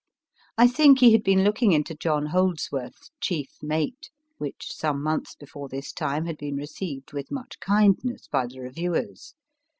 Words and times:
I 0.57 0.65
think 0.67 0.97
he 0.97 1.11
had 1.11 1.21
been 1.23 1.43
looking 1.43 1.73
into 1.73 1.93
John 1.93 2.25
Houldsworth: 2.29 3.11
Chief 3.19 3.51
Mate/ 3.61 4.09
which 4.39 4.73
some 4.73 5.03
months 5.03 5.35
before 5.35 5.69
this 5.69 5.93
time 5.93 6.25
had 6.25 6.37
been 6.39 6.55
received 6.55 7.13
with 7.13 7.29
much 7.31 7.59
kindness 7.59 8.27
by 8.27 8.47
the 8.47 8.61
reviewers. 8.61 9.35